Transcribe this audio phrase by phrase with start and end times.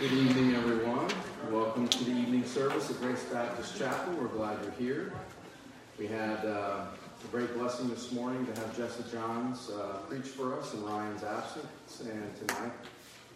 [0.00, 1.08] Good evening, everyone.
[1.50, 4.14] Welcome to the evening service at Grace Baptist Chapel.
[4.14, 5.12] We're glad you're here.
[5.98, 6.84] We had uh,
[7.24, 11.24] a great blessing this morning to have Jesse Johns uh, preach for us in Ryan's
[11.24, 12.70] absence, and tonight,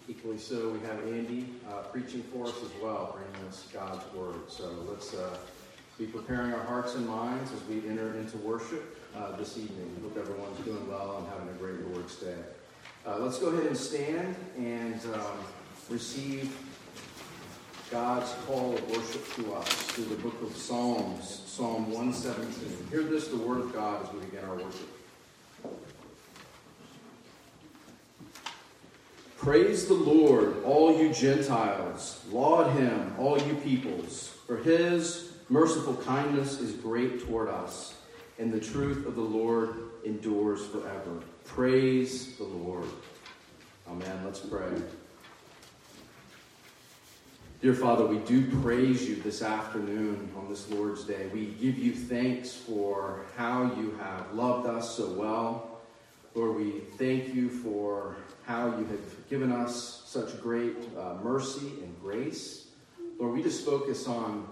[0.08, 4.48] equally so, we have Andy uh, preaching for us as well, bringing us God's Word.
[4.48, 5.36] So let's uh,
[5.98, 9.96] be preparing our hearts and minds as we enter into worship uh, this evening.
[10.00, 12.38] Hope everyone's doing well and having a great Lord's Day.
[13.04, 15.38] Uh, let's go ahead and stand and um,
[15.92, 16.56] receive
[17.90, 22.88] God's call of worship to us through the book of Psalms, Psalm 117.
[22.90, 24.88] Hear this, the word of God, as we begin our worship.
[29.36, 32.24] Praise the Lord, all you Gentiles.
[32.30, 34.34] Laud him, all you peoples.
[34.46, 37.96] For his merciful kindness is great toward us,
[38.38, 39.74] and the truth of the Lord
[40.06, 41.20] endures forever.
[41.44, 42.86] Praise the Lord.
[43.86, 44.22] Amen.
[44.24, 44.70] Let's pray.
[47.62, 51.28] Dear Father, we do praise you this afternoon on this Lord's Day.
[51.32, 55.80] We give you thanks for how you have loved us so well.
[56.34, 61.94] Lord, we thank you for how you have given us such great uh, mercy and
[62.00, 62.66] grace.
[63.20, 64.44] Lord, we just focus on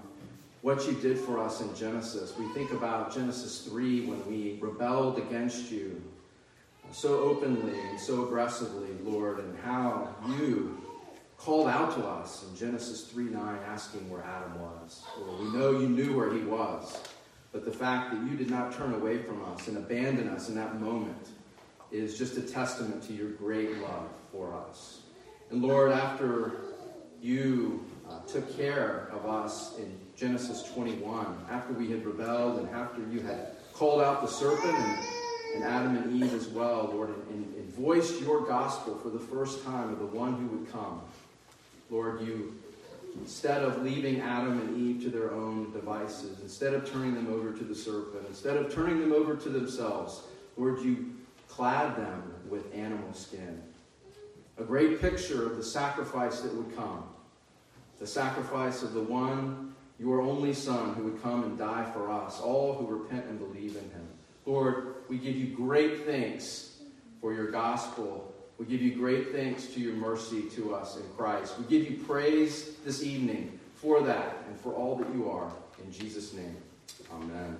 [0.63, 2.39] what you did for us in Genesis.
[2.39, 6.01] We think about Genesis 3 when we rebelled against you
[6.93, 10.81] so openly and so aggressively, Lord, and how you
[11.41, 15.03] called out to us in Genesis 3 9, asking where Adam was.
[15.19, 17.03] Well, we know you knew where he was,
[17.51, 20.55] but the fact that you did not turn away from us and abandon us in
[20.57, 21.29] that moment
[21.91, 25.01] is just a testament to your great love for us.
[25.51, 26.53] And Lord, after
[27.23, 33.01] you uh, took care of us in Genesis 21, after we had rebelled and after
[33.11, 34.99] you had called out the serpent and,
[35.55, 39.65] and Adam and Eve as well, Lord, and, and voiced your gospel for the first
[39.65, 41.01] time of the one who would come.
[41.91, 42.57] Lord, you,
[43.19, 47.53] instead of leaving Adam and Eve to their own devices, instead of turning them over
[47.53, 50.23] to the serpent, instead of turning them over to themselves,
[50.57, 51.13] Lord, you
[51.49, 53.61] clad them with animal skin.
[54.59, 57.05] A great picture of the sacrifice that would come.
[57.99, 62.41] The sacrifice of the one, your only Son, who would come and die for us,
[62.41, 64.09] all who repent and believe in him.
[64.47, 66.79] Lord, we give you great thanks
[67.21, 71.59] for your gospel we give you great thanks to your mercy to us in Christ.
[71.59, 75.51] We give you praise this evening for that and for all that you are.
[75.83, 76.55] In Jesus' name,
[77.11, 77.57] amen.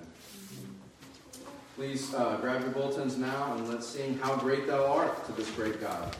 [1.75, 5.49] Please uh, grab your bulletins now and let's sing How Great Thou Art to this
[5.51, 6.15] great God.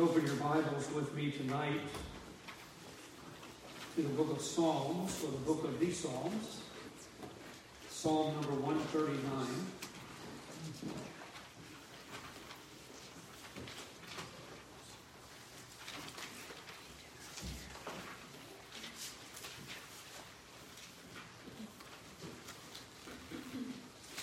[0.00, 1.78] Open your Bibles with me tonight
[3.94, 6.62] to the book of Psalms, or the book of the Psalms,
[7.90, 9.20] Psalm number 139.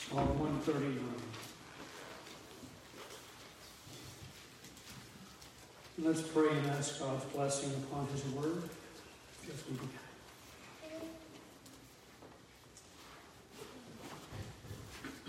[0.10, 1.17] Psalm 139.
[6.18, 8.64] Let's pray and ask God's blessing upon His word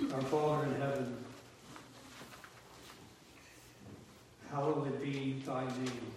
[0.01, 0.15] we.
[0.15, 1.17] Our Father in heaven,
[4.51, 6.11] hallowed be thy name.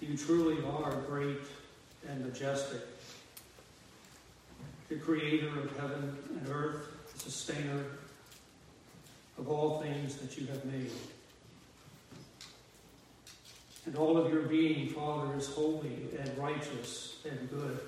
[0.00, 1.42] You truly are great
[2.08, 2.82] and majestic,
[4.88, 7.84] the creator of heaven and earth, the sustainer
[9.38, 10.92] of all things that you have made.
[13.96, 17.80] And all of your being, Father, is holy and righteous and good.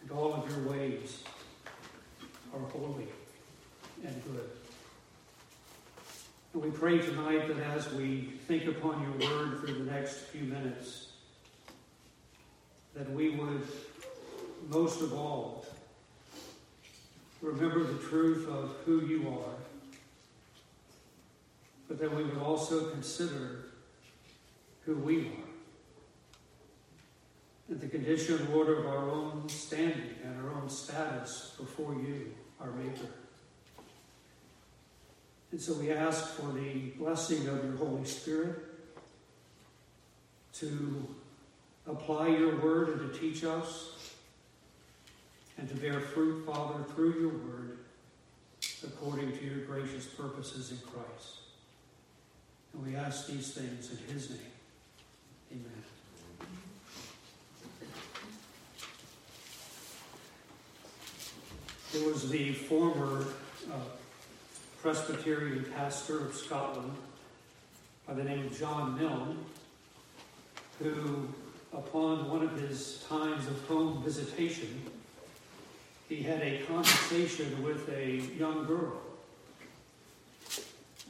[0.00, 1.24] And all of your ways
[2.54, 3.08] are holy
[4.06, 4.48] and good.
[6.54, 10.44] And we pray tonight that as we think upon your word for the next few
[10.44, 11.08] minutes,
[12.94, 13.66] that we would
[14.68, 15.66] most of all
[17.40, 19.56] remember the truth of who you are,
[21.88, 23.64] but that we would also consider
[24.84, 25.52] who we are
[27.72, 32.70] and the condition, Lord, of our own standing and our own status before you, our
[32.72, 33.06] Maker.
[35.50, 38.58] And so we ask for the blessing of your Holy Spirit
[40.54, 41.06] to
[41.86, 44.14] apply your word and to teach us
[45.56, 47.78] and to bear fruit, Father, through your word
[48.84, 51.38] according to your gracious purposes in Christ.
[52.74, 54.51] And we ask these things in his name.
[55.52, 55.84] Amen.
[61.94, 63.26] It was the former
[63.70, 63.76] uh,
[64.80, 66.92] Presbyterian pastor of Scotland
[68.06, 69.44] by the name of John Milne
[70.78, 71.28] who,
[71.72, 74.82] upon one of his times of home visitation,
[76.08, 79.00] he had a conversation with a young girl.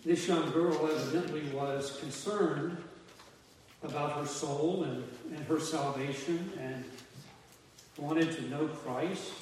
[0.05, 2.77] This young girl evidently was concerned
[3.83, 6.85] about her soul and, and her salvation and
[7.99, 9.33] wanted to know Christ.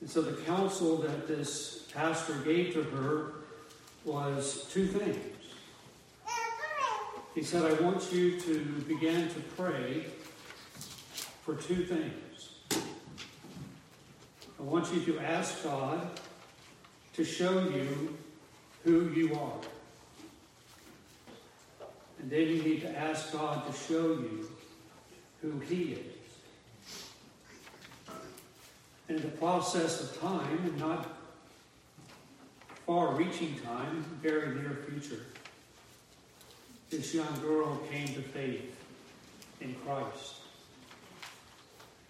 [0.00, 3.32] And so the counsel that this pastor gave to her
[4.04, 5.18] was two things.
[7.34, 10.06] He said, I want you to begin to pray
[11.44, 12.82] for two things.
[14.58, 16.18] I want you to ask God
[17.14, 18.16] to show you
[18.84, 19.60] who you are.
[22.20, 24.50] And then you need to ask God to show you
[25.40, 25.98] who He is.
[29.08, 31.06] And in the process of time, and not
[32.86, 35.22] far reaching time, very near future,
[36.90, 38.74] this young girl came to faith
[39.60, 40.36] in Christ,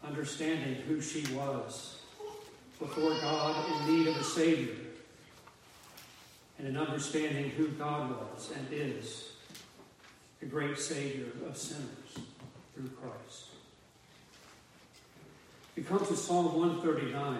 [0.04, 2.00] understanding who she was
[2.78, 4.74] before God in need of a Savior,
[6.58, 9.32] and an understanding who God was and is
[10.40, 12.18] the great Savior of sinners
[12.74, 13.46] through Christ.
[15.76, 17.38] We come to Psalm 139,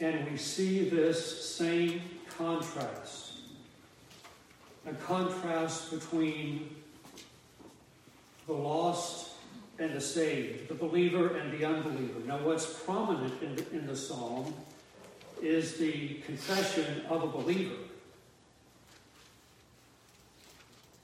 [0.00, 2.02] and we see this same
[2.36, 3.30] contrast
[4.86, 6.74] a contrast between
[8.46, 9.30] the lost
[9.78, 12.20] and the saved, the believer and the unbeliever.
[12.26, 14.52] Now, what's prominent in the, in the psalm
[15.40, 17.76] is the confession of a believer.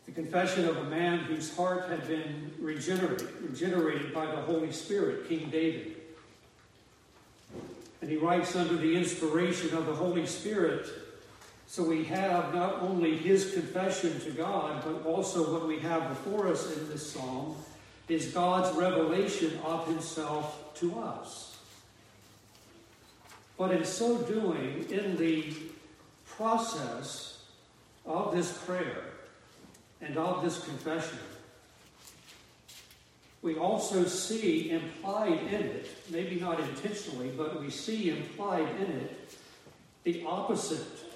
[0.04, 5.28] The confession of a man whose heart had been regenerated, regenerated by the Holy Spirit,
[5.28, 5.94] King David.
[8.00, 10.86] And he writes under the inspiration of the Holy Spirit.
[11.66, 16.48] So we have not only his confession to God, but also what we have before
[16.48, 17.54] us in this psalm
[18.08, 21.58] is God's revelation of himself to us.
[23.58, 25.52] But in so doing, in the
[26.24, 27.42] process
[28.06, 29.15] of this prayer,
[30.00, 31.18] and of this confession,
[33.42, 39.30] we also see implied in it, maybe not intentionally, but we see implied in it
[40.04, 41.06] the opposite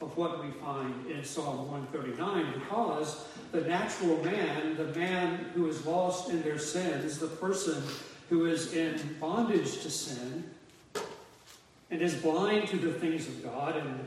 [0.00, 5.86] of what we find in Psalm 139 because the natural man, the man who is
[5.86, 7.82] lost in their sins, the person
[8.28, 10.44] who is in bondage to sin
[11.90, 14.06] and is blind to the things of God and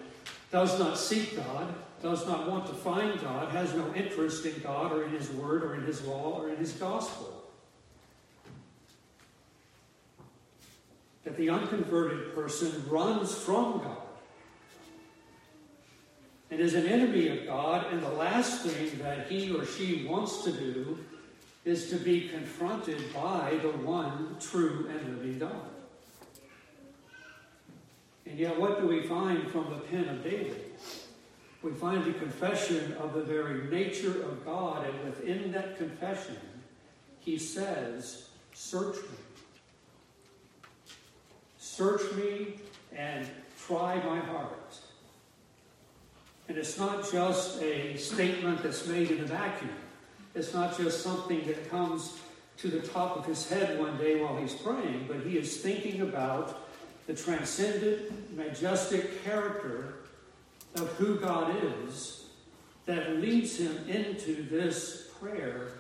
[0.52, 4.92] does not seek God, does not want to find God, has no interest in God
[4.92, 7.44] or in His Word or in His law or in His gospel.
[11.24, 13.98] That the unconverted person runs from God
[16.52, 20.44] and is an enemy of God, and the last thing that he or she wants
[20.44, 20.98] to do
[21.64, 25.70] is to be confronted by the one true and living God.
[28.26, 30.69] And yet, what do we find from the pen of David?
[31.62, 36.38] We find the confession of the very nature of God, and within that confession,
[37.20, 39.18] he says, Search me.
[41.58, 42.60] Search me
[42.96, 43.28] and
[43.66, 44.78] try my heart.
[46.48, 49.70] And it's not just a statement that's made in a vacuum.
[50.36, 52.18] It's not just something that comes
[52.58, 56.02] to the top of his head one day while he's praying, but he is thinking
[56.02, 56.68] about
[57.08, 59.96] the transcendent, majestic character
[60.76, 61.56] of who God
[61.88, 62.26] is
[62.86, 65.74] that leads him into this prayer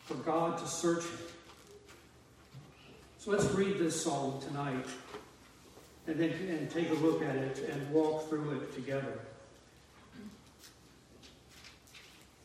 [0.00, 1.18] for God to search him.
[3.18, 4.86] So let's read this psalm tonight
[6.06, 9.18] and then and take a look at it and walk through it together.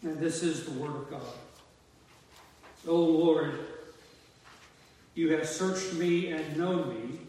[0.01, 1.21] And this is the Word of God.
[2.87, 3.59] O Lord,
[5.13, 7.19] you have searched me and known me.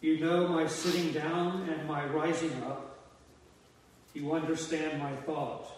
[0.00, 2.98] You know my sitting down and my rising up.
[4.14, 5.70] You understand my thought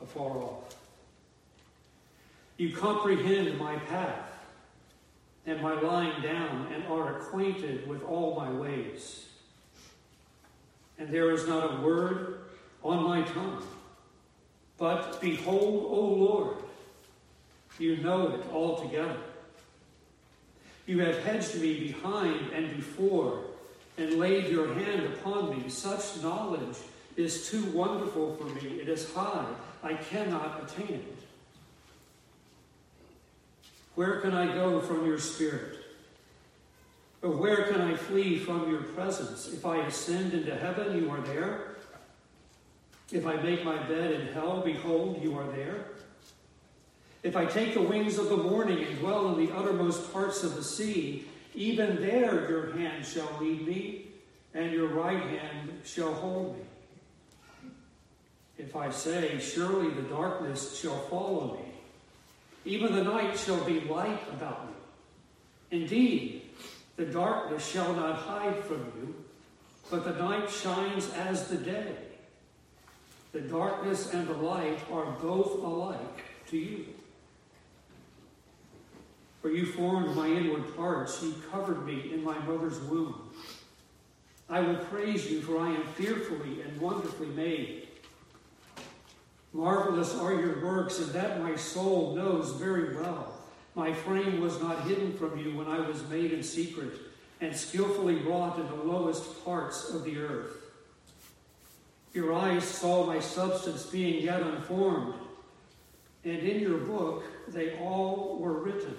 [0.00, 0.76] afar off.
[2.56, 4.28] You comprehend my path
[5.48, 9.26] and my lying down, and are acquainted with all my ways.
[10.98, 12.40] And there is not a word
[12.84, 13.62] on my tongue.
[14.76, 16.56] But behold, O Lord,
[17.78, 19.16] you know it altogether.
[20.88, 23.44] You have hedged me behind and before,
[23.98, 25.68] and laid your hand upon me.
[25.68, 26.78] Such knowledge
[27.14, 28.80] is too wonderful for me.
[28.80, 29.44] It is high.
[29.82, 31.16] I cannot attain it.
[33.96, 35.76] Where can I go from your spirit?
[37.20, 39.52] Or where can I flee from your presence?
[39.52, 41.76] If I ascend into heaven, you are there.
[43.12, 45.84] If I make my bed in hell, behold, you are there.
[47.28, 50.56] If I take the wings of the morning and dwell in the uttermost parts of
[50.56, 54.06] the sea, even there your hand shall lead me,
[54.54, 57.70] and your right hand shall hold me.
[58.56, 61.70] If I say, Surely the darkness shall follow me,
[62.64, 64.72] even the night shall be light about me.
[65.82, 66.44] Indeed,
[66.96, 69.14] the darkness shall not hide from you,
[69.90, 71.94] but the night shines as the day.
[73.32, 76.86] The darkness and the light are both alike to you.
[79.40, 83.30] For you formed my inward parts, you covered me in my mother's womb.
[84.50, 87.88] I will praise you, for I am fearfully and wonderfully made.
[89.52, 93.34] Marvelous are your works, and that my soul knows very well.
[93.74, 96.94] My frame was not hidden from you when I was made in secret
[97.40, 100.56] and skillfully wrought in the lowest parts of the earth.
[102.12, 105.14] Your eyes saw my substance being yet unformed,
[106.24, 108.96] and in your book they all were written.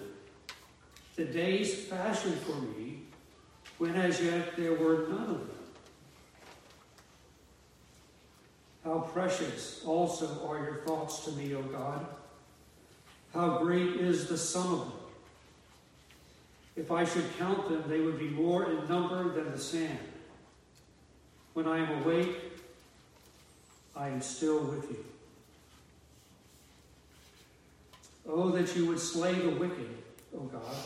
[1.20, 3.02] The days fashioned for me,
[3.78, 5.50] when as yet there were none of them.
[8.86, 12.06] How precious also are your thoughts to me, O God.
[13.34, 14.92] How great is the sum of them.
[16.78, 20.00] If I should count them, they would be more in number than the sand.
[21.54, 22.34] When I am awake,
[23.94, 25.04] I am still with you.
[28.26, 29.98] Oh, that you would slay the wicked,
[30.34, 30.78] O God.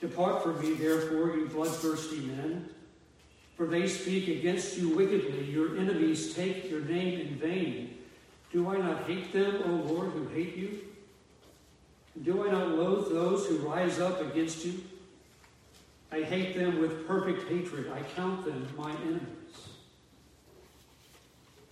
[0.00, 2.68] Depart from me, therefore, you bloodthirsty men.
[3.56, 5.44] For they speak against you wickedly.
[5.44, 7.98] Your enemies take your name in vain.
[8.52, 10.78] Do I not hate them, O Lord, who hate you?
[12.22, 14.82] Do I not loathe those who rise up against you?
[16.12, 17.90] I hate them with perfect hatred.
[17.92, 19.20] I count them my enemies.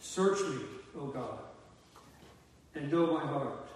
[0.00, 0.62] Search me,
[0.98, 1.38] O God,
[2.74, 3.68] and know my heart.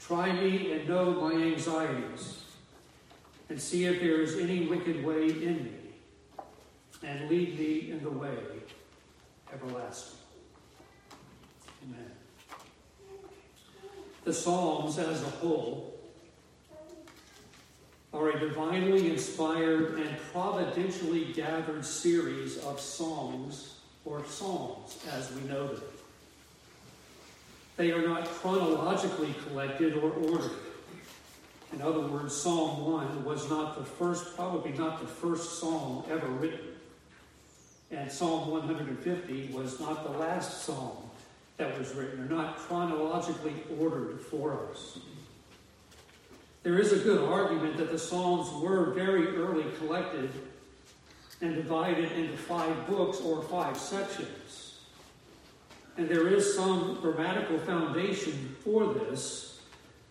[0.00, 2.43] Try me and know my anxieties,
[3.48, 5.72] and see if there is any wicked way in me
[7.02, 8.36] and lead me in the way
[9.52, 10.18] everlasting.
[11.84, 12.10] Amen.
[14.24, 16.00] The Psalms as a whole
[18.14, 25.66] are a divinely inspired and providentially gathered series of songs or psalms as we know
[25.66, 25.82] them.
[27.76, 30.52] They are not chronologically collected or ordered.
[31.74, 36.28] In other words, Psalm 1 was not the first, probably not the first psalm ever
[36.28, 36.68] written.
[37.90, 40.96] And Psalm 150 was not the last psalm
[41.56, 42.28] that was written.
[42.28, 44.98] They're not chronologically ordered for us.
[46.62, 50.30] There is a good argument that the Psalms were very early collected
[51.40, 54.78] and divided into five books or five sections.
[55.96, 59.53] And there is some grammatical foundation for this.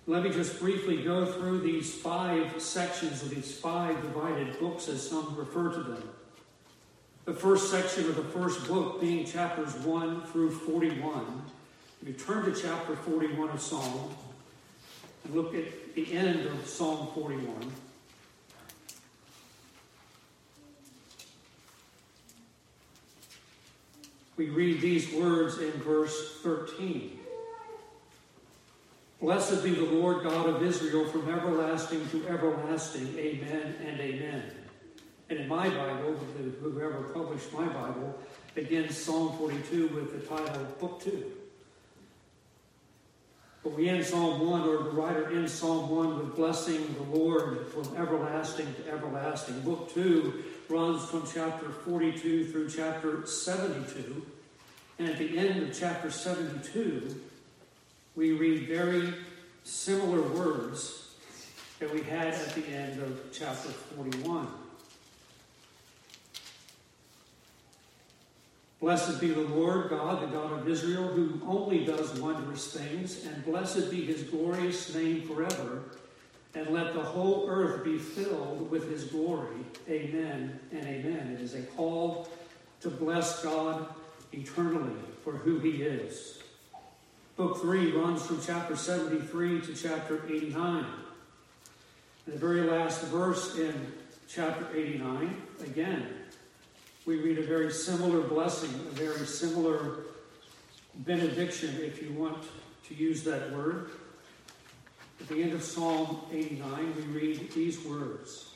[0.06, 5.08] Let me just briefly go through these five sections of these five divided books as
[5.08, 6.10] some refer to them.
[7.24, 11.44] The first section of the first book being chapters 1 through 41.
[12.02, 14.14] If you turn to chapter 41 of Psalm
[15.24, 17.72] and look at the end of Psalm 41.
[24.36, 27.20] We read these words in verse 13.
[29.24, 33.18] Blessed be the Lord God of Israel from everlasting to everlasting.
[33.18, 34.44] Amen and amen.
[35.30, 36.20] And in my Bible,
[36.62, 38.20] whoever published my Bible,
[38.54, 41.24] begins Psalm 42 with the title Book 2.
[43.64, 47.68] But we end Psalm 1, or the writer ends Psalm 1 with blessing the Lord
[47.68, 49.62] from everlasting to everlasting.
[49.62, 54.26] Book 2 runs from chapter 42 through chapter 72.
[55.00, 57.22] And at the end of chapter 72,
[58.16, 59.14] we read very
[59.64, 61.16] similar words
[61.80, 64.48] that we had at the end of chapter 41.
[68.80, 73.44] Blessed be the Lord God, the God of Israel, who only does wondrous things, and
[73.46, 75.84] blessed be his glorious name forever.
[76.54, 79.56] And let the whole earth be filled with his glory.
[79.90, 81.36] Amen and amen.
[81.36, 82.30] It is a call
[82.82, 83.88] to bless God
[84.34, 86.43] eternally for who he is.
[87.36, 90.86] Book 3 runs from chapter 73 to chapter 89.
[92.26, 93.92] And the very last verse in
[94.28, 96.08] chapter 89, again,
[97.08, 100.04] we read a very similar blessing, a very similar
[100.98, 102.38] benediction, if you want
[102.88, 103.90] to use that word.
[105.20, 108.52] At the end of Psalm 89, we read these words.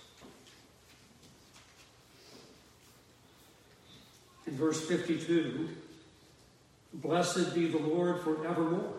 [4.45, 5.67] In verse 52,
[6.93, 8.93] Blessed be the Lord forevermore.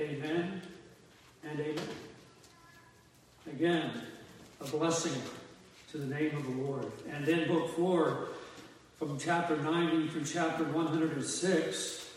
[0.00, 0.62] Amen
[1.42, 1.88] and amen.
[3.46, 3.90] Again,
[4.60, 5.20] a blessing
[5.90, 6.90] to the name of the Lord.
[7.10, 8.28] And then book four,
[8.98, 12.10] from chapter 90 through chapter 106,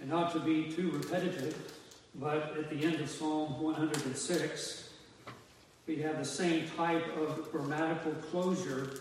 [0.00, 1.72] and not to be too repetitive,
[2.14, 4.90] but at the end of Psalm 106,
[5.86, 9.00] we have the same type of grammatical closure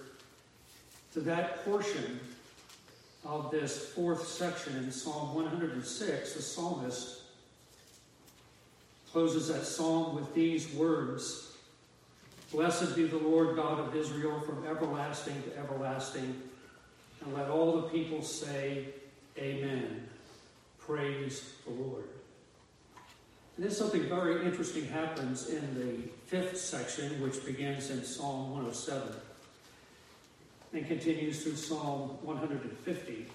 [1.13, 2.19] to that portion
[3.25, 6.33] of this fourth section in Psalm 106.
[6.33, 7.21] The psalmist
[9.11, 11.49] closes that psalm with these words
[12.51, 16.39] Blessed be the Lord God of Israel from everlasting to everlasting.
[17.25, 18.85] And let all the people say,
[19.39, 20.07] Amen.
[20.77, 22.03] Praise the Lord.
[23.55, 29.15] And then something very interesting happens in the fifth section, which begins in Psalm 107
[30.73, 33.25] and continues through Psalm 150.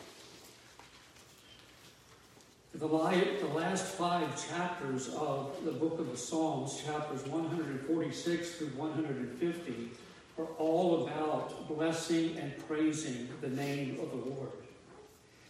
[2.74, 9.90] The, last five chapters of the book of the Psalms, chapters 146 through 150,
[10.38, 14.50] are all about blessing and praising the name of the Lord.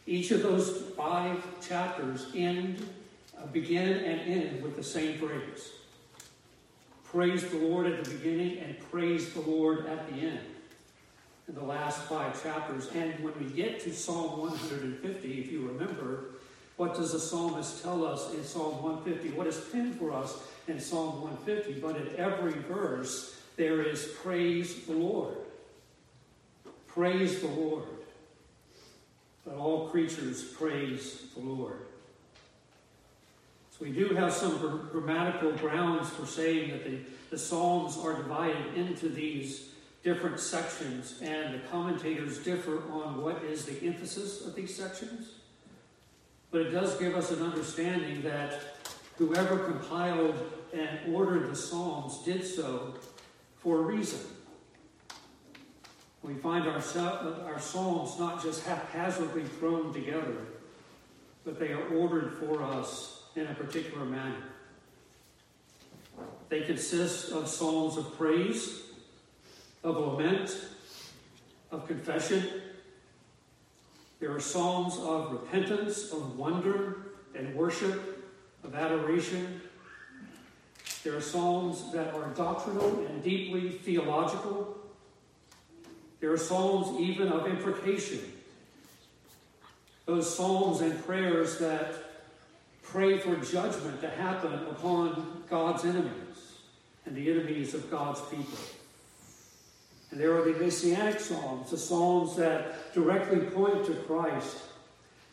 [0.06, 2.88] Each of those five chapters end,
[3.36, 5.72] uh, begin and end with the same phrase.
[7.04, 10.40] Praise the Lord at the beginning and praise the Lord at the end.
[11.48, 12.88] In the last five chapters.
[12.94, 16.24] And when we get to Psalm 150, if you remember,
[16.76, 19.36] what does the psalmist tell us in Psalm 150?
[19.36, 21.80] What is penned for us in Psalm 150?
[21.80, 25.36] But in every verse, there is praise the Lord.
[26.86, 27.84] Praise the Lord.
[29.44, 31.80] But all creatures praise the Lord.
[33.70, 36.98] So we do have some grammatical grounds for saying that the,
[37.30, 39.70] the Psalms are divided into these
[40.08, 45.32] different sections, and the commentators differ on what is the emphasis of these sections.
[46.50, 48.58] But it does give us an understanding that
[49.18, 50.34] whoever compiled
[50.72, 52.94] and ordered the Psalms did so
[53.58, 54.20] for a reason.
[56.22, 56.82] We find our,
[57.44, 60.38] our Psalms not just haphazardly thrown together,
[61.44, 64.42] but they are ordered for us in a particular manner.
[66.48, 68.87] They consist of Psalms of praise,
[69.88, 70.56] of lament,
[71.70, 72.44] of confession.
[74.20, 76.98] There are songs of repentance, of wonder
[77.34, 78.26] and worship,
[78.64, 79.60] of adoration.
[81.04, 84.76] There are psalms that are doctrinal and deeply theological.
[86.20, 88.20] There are psalms even of imprecation.
[90.06, 91.94] Those psalms and prayers that
[92.82, 96.56] pray for judgment to happen upon God's enemies
[97.06, 98.58] and the enemies of God's people.
[100.10, 104.56] And there are the Messianic Psalms, the Psalms that directly point to Christ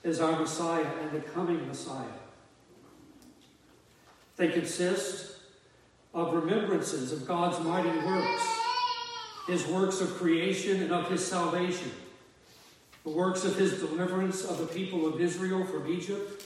[0.03, 2.05] as our Messiah and the coming Messiah.
[4.35, 5.37] They consist
[6.13, 8.47] of remembrances of God's mighty works,
[9.47, 11.91] His works of creation and of His salvation,
[13.03, 16.45] the works of His deliverance of the people of Israel from Egypt,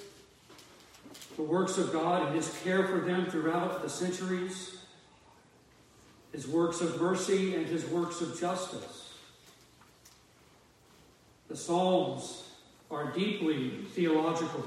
[1.35, 4.78] the works of God and His care for them throughout the centuries
[6.31, 9.13] his works of mercy and his works of justice.
[11.47, 12.43] The Psalms
[12.91, 14.63] are deeply theological.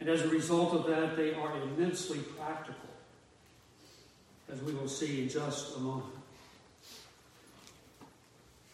[0.00, 2.88] And as a result of that, they are immensely practical,
[4.50, 6.14] as we will see in just a moment.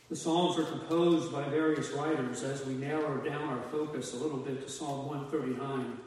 [0.08, 4.38] The Psalms are composed by various writers as we narrow down our focus a little
[4.38, 5.98] bit to Psalm 139.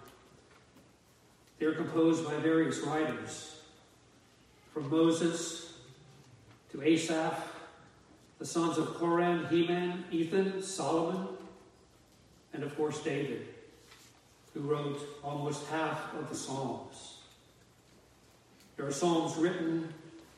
[1.60, 3.61] They're composed by various writers
[4.74, 5.74] from Moses
[6.72, 7.38] to Asaph,
[8.40, 11.28] the sons of Korah, Heman, Ethan, Solomon,
[12.54, 13.48] and of course David,
[14.54, 17.18] who wrote almost half of the Psalms.
[18.78, 19.94] There are Psalms written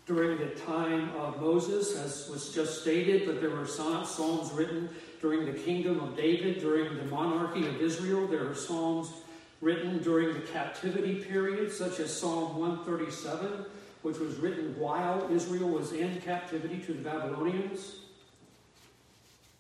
[0.05, 4.89] during the time of Moses, as was just stated, but there were Psalms written
[5.21, 8.27] during the kingdom of David, during the monarchy of Israel.
[8.27, 9.13] There are Psalms
[9.61, 13.65] written during the captivity period, such as Psalm 137,
[14.03, 17.95] which was written while Israel was in captivity to the Babylonians.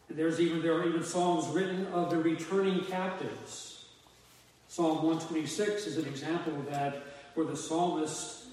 [0.09, 3.85] And there's even there are even psalms written of the returning captives.
[4.67, 7.03] Psalm 126 is an example of that,
[7.33, 8.45] where the psalmist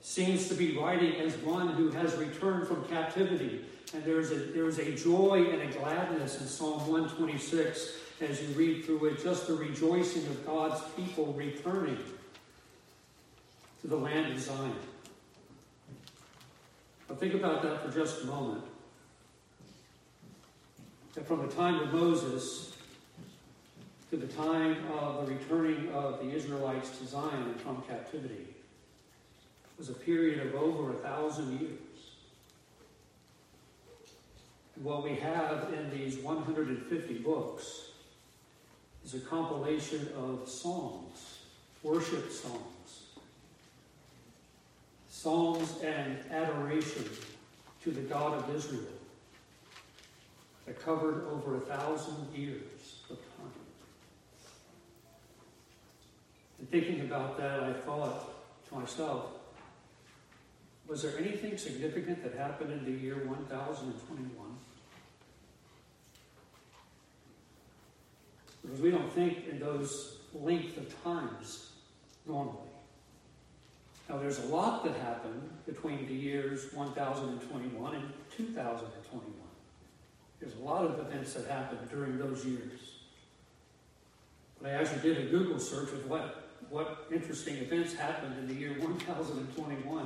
[0.00, 3.64] seems to be writing as one who has returned from captivity.
[3.94, 8.84] And there's a, there's a joy and a gladness in Psalm 126 as you read
[8.84, 11.98] through it, just the rejoicing of God's people returning
[13.80, 14.74] to the land of Zion.
[17.16, 18.62] Think about that for just a moment.
[21.14, 22.76] That from the time of Moses
[24.10, 28.46] to the time of the returning of the Israelites to Zion from captivity
[29.78, 31.78] was a period of over a thousand years.
[34.76, 37.90] And what we have in these 150 books
[39.04, 41.38] is a compilation of songs,
[41.82, 43.07] worship songs
[45.18, 47.04] songs and adoration
[47.82, 48.84] to the God of Israel
[50.64, 53.50] that covered over a thousand years of time.
[56.60, 58.30] And thinking about that, I thought
[58.68, 59.24] to myself,
[60.86, 64.30] was there anything significant that happened in the year 1021?
[68.62, 71.70] Because we don't think in those length of times
[72.24, 72.67] normally.
[74.08, 79.32] Now, there's a lot that happened between the years 1021 and 2021.
[80.40, 82.80] There's a lot of events that happened during those years.
[84.60, 88.54] But I actually did a Google search of what, what interesting events happened in the
[88.54, 89.88] year 1021.